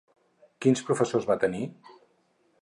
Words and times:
Quins 0.65 0.81
professors 0.87 1.29
va 1.33 1.37
tenir? 1.45 1.63